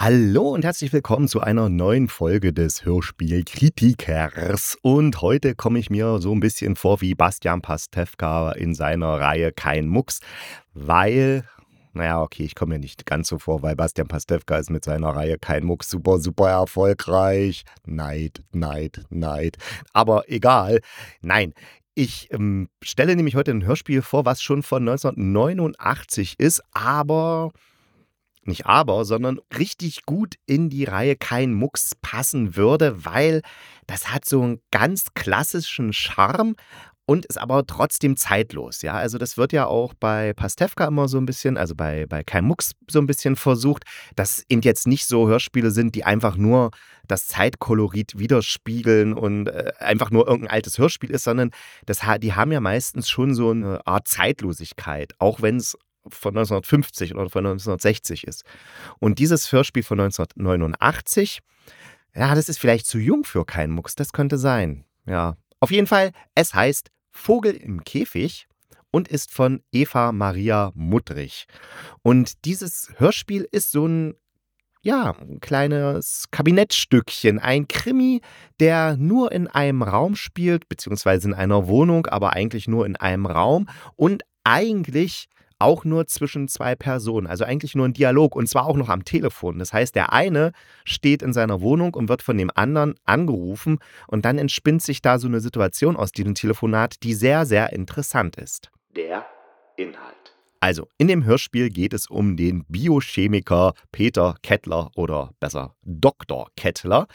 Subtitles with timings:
[0.00, 4.78] Hallo und herzlich willkommen zu einer neuen Folge des Hörspielkritikers.
[4.80, 9.50] Und heute komme ich mir so ein bisschen vor wie Bastian Pastewka in seiner Reihe
[9.50, 10.20] Kein Mucks,
[10.72, 11.42] weil
[11.94, 15.08] naja, okay, ich komme mir nicht ganz so vor, weil Bastian Pastewka ist mit seiner
[15.08, 17.64] Reihe kein Mucks super, super erfolgreich.
[17.84, 19.56] Neid, Neid, Neid.
[19.92, 20.78] Aber egal.
[21.22, 21.54] Nein,
[21.96, 27.50] ich ähm, stelle nämlich heute ein Hörspiel vor, was schon von 1989 ist, aber
[28.48, 33.42] nicht aber, sondern richtig gut in die Reihe Kein Mucks passen würde, weil
[33.86, 36.56] das hat so einen ganz klassischen Charme
[37.08, 38.82] und ist aber trotzdem zeitlos.
[38.82, 42.22] Ja, also das wird ja auch bei Pastewka immer so ein bisschen, also bei, bei
[42.22, 46.36] Kein Mucks so ein bisschen versucht, dass eben jetzt nicht so Hörspiele sind, die einfach
[46.36, 46.70] nur
[47.06, 51.50] das Zeitkolorit widerspiegeln und äh, einfach nur irgendein altes Hörspiel ist, sondern
[51.86, 55.78] das, die haben ja meistens schon so eine Art Zeitlosigkeit, auch wenn es
[56.10, 58.44] von 1950 oder von 1960 ist.
[58.98, 61.40] Und dieses Hörspiel von 1989,
[62.14, 64.84] ja, das ist vielleicht zu jung für keinen Mucks, das könnte sein.
[65.06, 68.46] Ja, auf jeden Fall, es heißt Vogel im Käfig
[68.90, 71.46] und ist von Eva Maria Muttrich.
[72.02, 74.14] Und dieses Hörspiel ist so ein
[74.80, 78.20] ja, ein kleines Kabinettstückchen, ein Krimi,
[78.60, 83.26] der nur in einem Raum spielt, beziehungsweise in einer Wohnung, aber eigentlich nur in einem
[83.26, 88.66] Raum und eigentlich auch nur zwischen zwei Personen, also eigentlich nur ein Dialog und zwar
[88.66, 89.58] auch noch am Telefon.
[89.58, 90.52] Das heißt, der eine
[90.84, 95.18] steht in seiner Wohnung und wird von dem anderen angerufen und dann entspinnt sich da
[95.18, 98.70] so eine Situation aus diesem Telefonat, die sehr, sehr interessant ist.
[98.94, 99.26] Der
[99.76, 100.14] Inhalt.
[100.60, 106.48] Also, in dem Hörspiel geht es um den Biochemiker Peter Kettler oder besser Dr.
[106.56, 107.06] Kettler.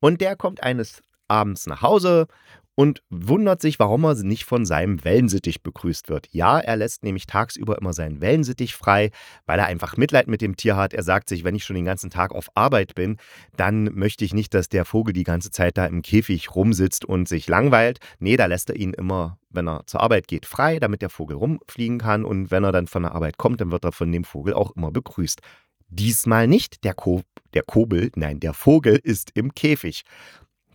[0.00, 2.26] Und der kommt eines abends nach Hause
[2.78, 6.28] und wundert sich, warum er nicht von seinem Wellensittich begrüßt wird.
[6.30, 9.10] Ja, er lässt nämlich tagsüber immer seinen Wellensittich frei,
[9.46, 10.94] weil er einfach Mitleid mit dem Tier hat.
[10.94, 13.16] Er sagt sich, wenn ich schon den ganzen Tag auf Arbeit bin,
[13.56, 17.26] dann möchte ich nicht, dass der Vogel die ganze Zeit da im Käfig rumsitzt und
[17.26, 17.98] sich langweilt.
[18.20, 21.36] Nee, da lässt er ihn immer, wenn er zur Arbeit geht, frei, damit der Vogel
[21.36, 22.24] rumfliegen kann.
[22.24, 24.76] Und wenn er dann von der Arbeit kommt, dann wird er von dem Vogel auch
[24.76, 25.40] immer begrüßt.
[25.88, 27.22] Diesmal nicht der, Ko
[27.54, 30.04] der Kobel, nein, der Vogel ist im Käfig.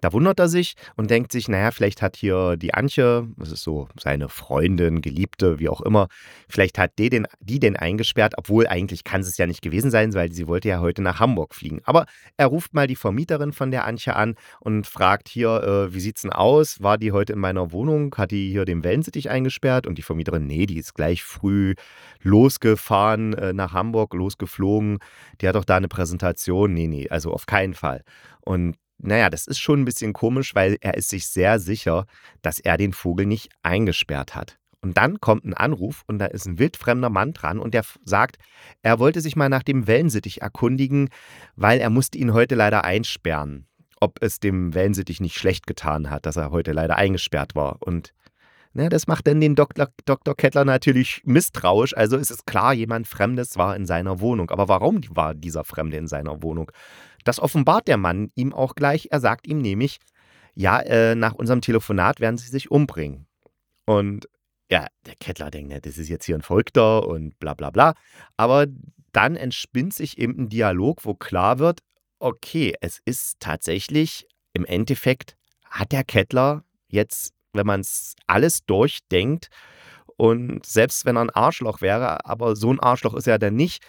[0.03, 3.63] Da wundert er sich und denkt sich, naja, vielleicht hat hier die Antje, das ist
[3.63, 6.09] so seine Freundin, Geliebte, wie auch immer,
[6.49, 10.13] vielleicht hat die den, die den eingesperrt, obwohl eigentlich kann es ja nicht gewesen sein,
[10.13, 11.79] weil sie wollte ja heute nach Hamburg fliegen.
[11.85, 12.05] Aber
[12.35, 16.23] er ruft mal die Vermieterin von der Antje an und fragt hier, äh, wie sieht's
[16.23, 16.83] denn aus?
[16.83, 18.13] War die heute in meiner Wohnung?
[18.17, 19.87] Hat die hier den Wellensittich eingesperrt?
[19.87, 21.75] Und die Vermieterin, nee, die ist gleich früh
[22.21, 24.97] losgefahren äh, nach Hamburg, losgeflogen.
[25.39, 26.73] Die hat doch da eine Präsentation.
[26.73, 28.03] Nee, nee, also auf keinen Fall.
[28.41, 32.05] Und naja, das ist schon ein bisschen komisch, weil er ist sich sehr sicher,
[32.41, 34.57] dass er den Vogel nicht eingesperrt hat.
[34.81, 38.37] Und dann kommt ein Anruf und da ist ein wildfremder Mann dran und der sagt,
[38.81, 41.09] er wollte sich mal nach dem Wellensittich erkundigen,
[41.55, 43.65] weil er musste ihn heute leider einsperren.
[44.01, 47.77] Ob es dem Wellensittich nicht schlecht getan hat, dass er heute leider eingesperrt war.
[47.79, 48.13] Und
[48.73, 49.87] na, das macht dann den Dr.
[50.05, 50.35] Dr.
[50.35, 51.95] Kettler natürlich misstrauisch.
[51.95, 54.49] Also ist es klar, jemand Fremdes war in seiner Wohnung.
[54.49, 56.71] Aber warum war dieser Fremde in seiner Wohnung?
[57.23, 59.07] Das offenbart der Mann ihm auch gleich.
[59.11, 59.99] Er sagt ihm nämlich,
[60.55, 63.27] ja, äh, nach unserem Telefonat werden sie sich umbringen.
[63.85, 64.27] Und
[64.69, 67.93] ja, der Kettler denkt, ne, das ist jetzt hier ein Verrückter und bla bla bla.
[68.37, 68.67] Aber
[69.11, 71.81] dann entspinnt sich eben ein Dialog, wo klar wird,
[72.19, 75.35] okay, es ist tatsächlich im Endeffekt,
[75.69, 79.49] hat der Kettler jetzt, wenn man es alles durchdenkt,
[80.17, 83.83] und selbst wenn er ein Arschloch wäre, aber so ein Arschloch ist er dann nicht,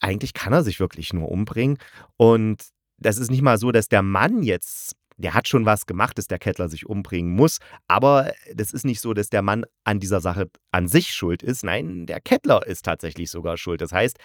[0.00, 1.78] eigentlich kann er sich wirklich nur umbringen.
[2.16, 2.64] Und
[2.98, 6.26] das ist nicht mal so, dass der Mann jetzt der hat schon was gemacht, dass
[6.26, 7.58] der Kettler sich umbringen muss.
[7.88, 11.64] Aber das ist nicht so, dass der Mann an dieser Sache an sich schuld ist.
[11.64, 13.80] Nein, der Kettler ist tatsächlich sogar schuld.
[13.80, 14.18] Das heißt,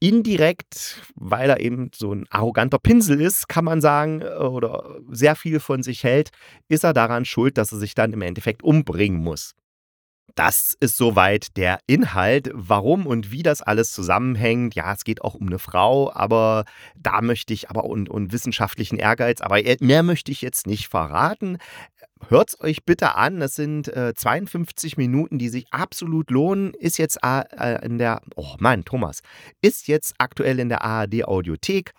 [0.00, 5.60] indirekt, weil er eben so ein arroganter Pinsel ist, kann man sagen, oder sehr viel
[5.60, 6.30] von sich hält,
[6.68, 9.54] ist er daran schuld, dass er sich dann im Endeffekt umbringen muss.
[10.34, 12.50] Das ist soweit der Inhalt.
[12.52, 14.74] Warum und wie das alles zusammenhängt.
[14.74, 16.64] Ja, es geht auch um eine Frau, aber
[16.96, 21.58] da möchte ich aber und, und wissenschaftlichen Ehrgeiz, aber mehr möchte ich jetzt nicht verraten.
[22.28, 23.40] Hört es euch bitte an.
[23.40, 26.74] Das sind äh, 52 Minuten, die sich absolut lohnen.
[26.74, 29.20] Ist jetzt äh, in der, oh Mann, Thomas,
[29.60, 31.92] ist jetzt aktuell in der ARD Audiothek.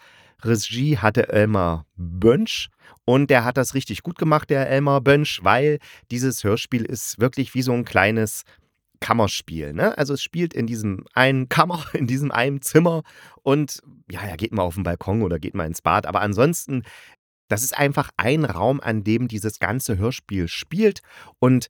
[0.43, 2.69] Regie hatte Elmar Bönsch
[3.05, 5.79] und der hat das richtig gut gemacht, der Elmar Bönsch, weil
[6.11, 8.43] dieses Hörspiel ist wirklich wie so ein kleines
[8.99, 9.73] Kammerspiel.
[9.73, 9.97] Ne?
[9.97, 13.03] Also es spielt in diesem einen Kammer, in diesem einen Zimmer
[13.43, 16.05] und ja, er geht mal auf den Balkon oder geht mal ins Bad.
[16.05, 16.83] Aber ansonsten,
[17.47, 21.01] das ist einfach ein Raum, an dem dieses ganze Hörspiel spielt.
[21.39, 21.67] Und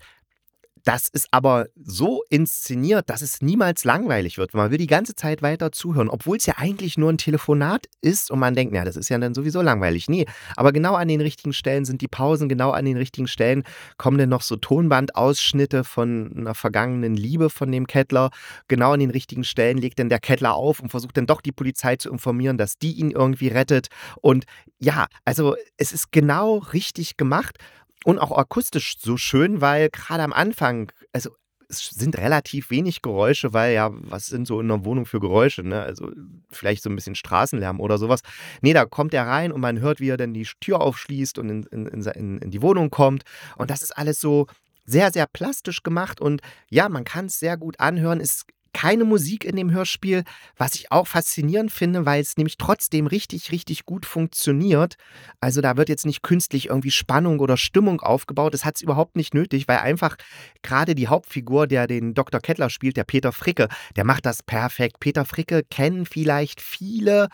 [0.86, 4.54] das ist aber so inszeniert, dass es niemals langweilig wird.
[4.54, 8.30] Man will die ganze Zeit weiter zuhören, obwohl es ja eigentlich nur ein Telefonat ist
[8.30, 10.08] und man denkt, ja, das ist ja dann sowieso langweilig.
[10.10, 13.64] Nee, aber genau an den richtigen Stellen sind die Pausen, genau an den richtigen Stellen
[13.98, 18.30] kommen dann noch so Tonbandausschnitte von einer vergangenen Liebe von dem Kettler.
[18.68, 21.52] Genau an den richtigen Stellen legt dann der Kettler auf und versucht dann doch die
[21.52, 23.88] Polizei zu informieren, dass die ihn irgendwie rettet.
[24.22, 24.46] Und
[24.78, 27.58] ja, also es ist genau richtig gemacht
[28.06, 31.32] und auch akustisch so schön, weil gerade am Anfang, also
[31.68, 35.64] es sind relativ wenig Geräusche, weil ja, was sind so in einer Wohnung für Geräusche,
[35.64, 35.82] ne?
[35.82, 36.12] Also
[36.52, 38.22] vielleicht so ein bisschen Straßenlärm oder sowas.
[38.62, 41.50] Nee, da kommt er rein und man hört, wie er dann die Tür aufschließt und
[41.50, 43.24] in, in, in, in die Wohnung kommt.
[43.58, 44.46] Und das ist alles so
[44.86, 48.20] sehr, sehr plastisch gemacht und ja, man kann es sehr gut anhören.
[48.20, 50.26] Es keine Musik in dem Hörspiel,
[50.58, 54.98] was ich auch faszinierend finde, weil es nämlich trotzdem richtig, richtig gut funktioniert.
[55.40, 58.54] Also da wird jetzt nicht künstlich irgendwie Spannung oder Stimmung aufgebaut.
[58.54, 60.18] Das hat es überhaupt nicht nötig, weil einfach
[60.62, 62.42] gerade die Hauptfigur, der den Dr.
[62.42, 65.00] Kettler spielt, der Peter Fricke, der macht das perfekt.
[65.00, 67.30] Peter Fricke kennen vielleicht viele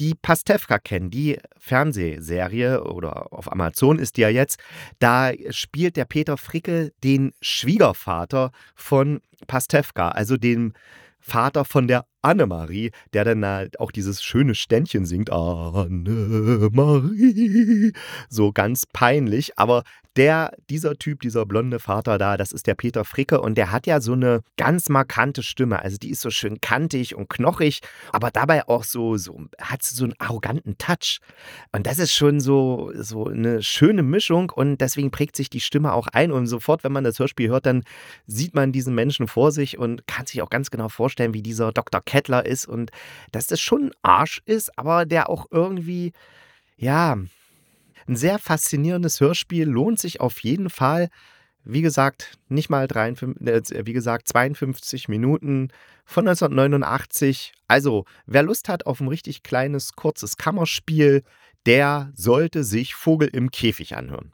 [0.00, 4.58] die Pastewka kennen, die Fernsehserie oder auf Amazon ist die ja jetzt,
[4.98, 10.72] da spielt der Peter Fricke den Schwiegervater von Pastewka, also dem
[11.20, 15.30] Vater von der Annemarie, der dann auch dieses schöne Ständchen singt.
[15.30, 15.92] Annemarie.
[18.28, 19.58] So ganz peinlich.
[19.58, 19.84] Aber
[20.18, 23.86] der, dieser Typ, dieser blonde Vater da, das ist der Peter Fricke und der hat
[23.86, 25.80] ja so eine ganz markante Stimme.
[25.80, 27.80] Also die ist so schön kantig und knochig,
[28.12, 31.20] aber dabei auch so, so hat so einen arroganten Touch.
[31.70, 35.92] Und das ist schon so, so eine schöne Mischung und deswegen prägt sich die Stimme
[35.92, 36.32] auch ein.
[36.32, 37.84] Und sofort, wenn man das Hörspiel hört, dann
[38.26, 41.70] sieht man diesen Menschen vor sich und kann sich auch ganz genau vorstellen, wie dieser
[41.70, 42.02] Dr.
[42.08, 42.90] Kettler ist und
[43.32, 46.12] dass das schon ein Arsch ist, aber der auch irgendwie,
[46.78, 47.18] ja,
[48.08, 51.10] ein sehr faszinierendes Hörspiel, lohnt sich auf jeden Fall.
[51.64, 55.68] Wie gesagt, nicht mal 53, äh, wie gesagt, 52 Minuten
[56.06, 57.52] von 1989.
[57.68, 61.22] Also, wer Lust hat auf ein richtig kleines, kurzes Kammerspiel,
[61.66, 64.32] der sollte sich Vogel im Käfig anhören.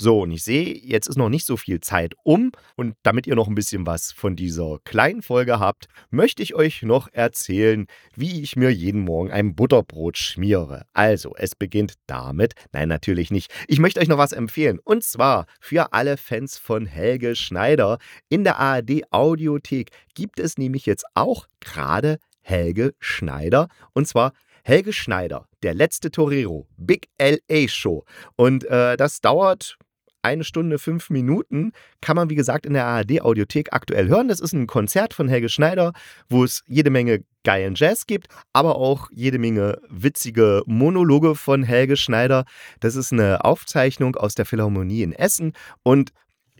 [0.00, 2.52] So, und ich sehe, jetzt ist noch nicht so viel Zeit um.
[2.74, 6.80] Und damit ihr noch ein bisschen was von dieser kleinen Folge habt, möchte ich euch
[6.80, 7.86] noch erzählen,
[8.16, 10.86] wie ich mir jeden Morgen ein Butterbrot schmiere.
[10.94, 12.54] Also, es beginnt damit.
[12.72, 13.52] Nein, natürlich nicht.
[13.68, 14.78] Ich möchte euch noch was empfehlen.
[14.82, 17.98] Und zwar für alle Fans von Helge Schneider.
[18.30, 23.68] In der ARD Audiothek gibt es nämlich jetzt auch gerade Helge Schneider.
[23.92, 24.32] Und zwar
[24.64, 28.06] Helge Schneider, der letzte Torero, Big LA Show.
[28.36, 29.76] Und äh, das dauert
[30.22, 34.28] eine Stunde, fünf Minuten, kann man wie gesagt in der ARD-Audiothek aktuell hören.
[34.28, 35.92] Das ist ein Konzert von Helge Schneider,
[36.28, 41.96] wo es jede Menge geilen Jazz gibt, aber auch jede Menge witzige Monologe von Helge
[41.96, 42.44] Schneider.
[42.80, 45.52] Das ist eine Aufzeichnung aus der Philharmonie in Essen
[45.82, 46.12] und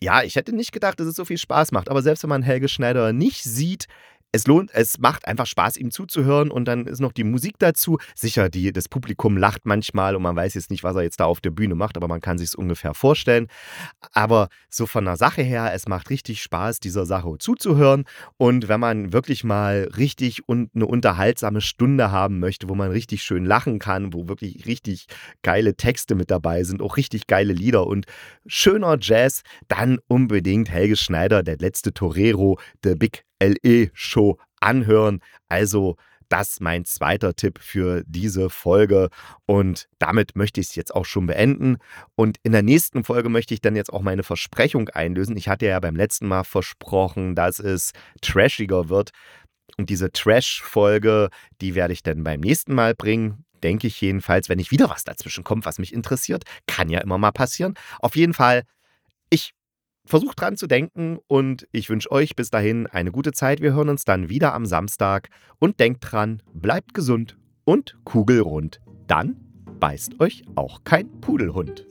[0.02, 2.42] ja, ich hätte nicht gedacht, dass es so viel Spaß macht, aber selbst wenn man
[2.42, 3.86] Helge Schneider nicht sieht,
[4.32, 7.98] es lohnt, es macht einfach Spaß, ihm zuzuhören und dann ist noch die Musik dazu.
[8.14, 11.24] Sicher, die, das Publikum lacht manchmal und man weiß jetzt nicht, was er jetzt da
[11.24, 13.48] auf der Bühne macht, aber man kann sich es ungefähr vorstellen.
[14.12, 18.04] Aber so von der Sache her, es macht richtig Spaß, dieser Sache zuzuhören.
[18.36, 23.22] Und wenn man wirklich mal richtig und eine unterhaltsame Stunde haben möchte, wo man richtig
[23.22, 25.06] schön lachen kann, wo wirklich richtig
[25.42, 28.06] geile Texte mit dabei sind, auch richtig geile Lieder und
[28.46, 35.20] schöner Jazz, dann unbedingt Helge Schneider, der letzte Torero, The Big LE-Show anhören.
[35.48, 35.96] Also
[36.30, 39.10] das mein zweiter Tipp für diese Folge.
[39.46, 41.78] Und damit möchte ich es jetzt auch schon beenden.
[42.14, 45.36] Und in der nächsten Folge möchte ich dann jetzt auch meine Versprechung einlösen.
[45.36, 47.90] Ich hatte ja beim letzten Mal versprochen, dass es
[48.22, 49.10] trashiger wird.
[49.76, 51.28] Und diese Trash-Folge,
[51.60, 53.44] die werde ich dann beim nächsten Mal bringen.
[53.62, 56.44] Denke ich jedenfalls, wenn nicht wieder was dazwischen kommt, was mich interessiert.
[56.66, 57.74] Kann ja immer mal passieren.
[57.98, 58.62] Auf jeden Fall,
[59.30, 59.52] ich
[60.10, 63.60] Versucht dran zu denken und ich wünsche euch bis dahin eine gute Zeit.
[63.62, 65.28] Wir hören uns dann wieder am Samstag
[65.60, 68.80] und denkt dran, bleibt gesund und kugelrund.
[69.06, 69.36] Dann
[69.78, 71.86] beißt euch auch kein Pudelhund.